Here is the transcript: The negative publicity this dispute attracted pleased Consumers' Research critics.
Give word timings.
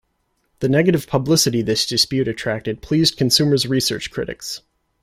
The 0.61 0.67
negative 0.67 1.05
publicity 1.05 1.61
this 1.61 1.85
dispute 1.85 2.27
attracted 2.27 2.81
pleased 2.81 3.17
Consumers' 3.17 3.67
Research 3.67 4.09
critics. 4.09 4.61